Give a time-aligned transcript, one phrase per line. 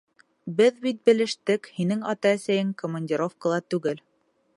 [0.59, 4.03] Беҙ бит белештек, һинең ата-әсәйең командировкала түгел.